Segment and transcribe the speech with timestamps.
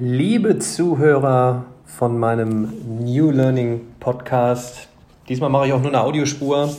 [0.00, 4.86] Liebe Zuhörer von meinem New Learning Podcast,
[5.28, 6.72] diesmal mache ich auch nur eine Audiospur.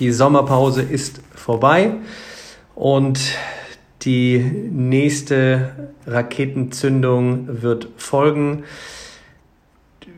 [0.00, 1.92] Die Sommerpause ist vorbei
[2.74, 3.20] und
[4.02, 8.64] die nächste Raketenzündung wird folgen.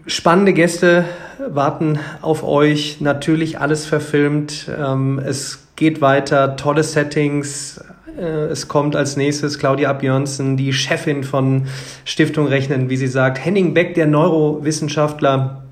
[0.06, 1.04] Spannende Gäste
[1.46, 4.70] warten auf euch, natürlich alles verfilmt.
[4.74, 7.78] Ähm, es geht weiter, tolle Settings,
[8.22, 11.66] es kommt als nächstes Claudia Björnsen, die Chefin von
[12.04, 13.44] Stiftung Rechnen, wie sie sagt.
[13.44, 15.62] Henning Beck, der Neurowissenschaftler,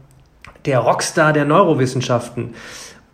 [0.64, 2.54] der Rockstar der Neurowissenschaften.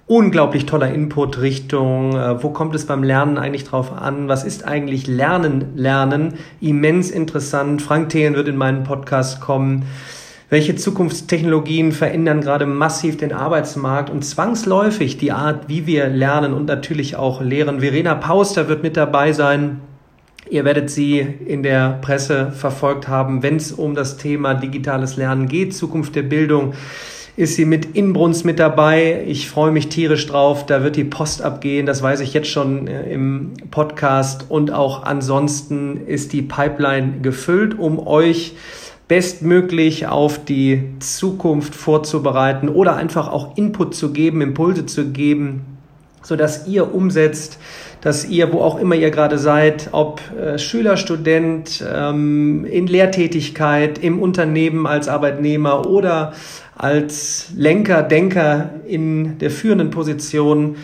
[0.06, 4.26] Unglaublich toller Input Richtung, äh, wo kommt es beim Lernen eigentlich drauf an?
[4.26, 6.34] Was ist eigentlich Lernen, Lernen?
[6.60, 7.80] Immens interessant.
[7.80, 9.84] Frank Thelen wird in meinen Podcast kommen.
[10.50, 16.66] Welche Zukunftstechnologien verändern gerade massiv den Arbeitsmarkt und zwangsläufig die Art, wie wir lernen und
[16.66, 17.78] natürlich auch lehren?
[17.78, 19.80] Verena Pauster wird mit dabei sein.
[20.50, 25.46] Ihr werdet sie in der Presse verfolgt haben, wenn es um das Thema digitales Lernen
[25.46, 26.74] geht, Zukunft der Bildung
[27.36, 29.24] ist sie mit Inbrunst mit dabei.
[29.26, 30.66] Ich freue mich tierisch drauf.
[30.66, 31.86] Da wird die Post abgehen.
[31.86, 34.46] Das weiß ich jetzt schon äh, im Podcast.
[34.50, 38.56] Und auch ansonsten ist die Pipeline gefüllt, um euch
[39.10, 45.62] bestmöglich auf die Zukunft vorzubereiten oder einfach auch Input zu geben, Impulse zu geben,
[46.22, 47.58] so dass ihr umsetzt,
[48.02, 53.98] dass ihr, wo auch immer ihr gerade seid, ob äh, Schüler, Student, ähm, in Lehrtätigkeit,
[53.98, 56.32] im Unternehmen als Arbeitnehmer oder
[56.76, 60.76] als Lenker, Denker in der führenden Position.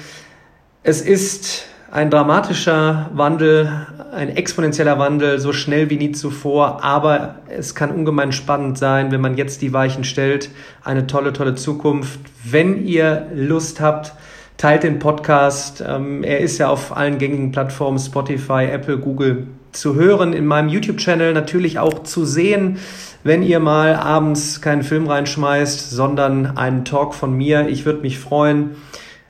[0.83, 1.67] Es ist
[1.97, 3.73] ein dramatischer Wandel,
[4.13, 9.23] ein exponentieller Wandel, so schnell wie nie zuvor, aber es kann ungemein spannend sein, wenn
[9.23, 10.51] man jetzt die Weichen stellt.
[10.85, 12.21] Eine tolle, tolle Zukunft.
[12.45, 14.13] Wenn ihr Lust habt,
[14.59, 15.83] teilt den Podcast.
[15.87, 20.69] Ähm, er ist ja auf allen gängigen Plattformen, Spotify, Apple, Google zu hören, in meinem
[20.69, 22.79] YouTube-Channel natürlich auch zu sehen,
[23.25, 27.69] wenn ihr mal abends keinen Film reinschmeißt, sondern einen Talk von mir.
[27.69, 28.73] Ich würde mich freuen.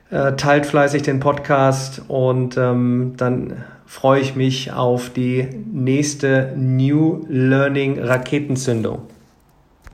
[0.09, 7.25] Äh, teilt fleißig den Podcast und ähm, dann freue ich mich auf die nächste New
[7.27, 9.01] Learning Raketenzündung.